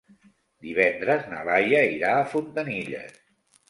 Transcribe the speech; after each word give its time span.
Divendres 0.67 1.29
na 1.35 1.43
Laia 1.51 1.85
irà 2.01 2.17
a 2.19 2.27
Fontanilles. 2.35 3.27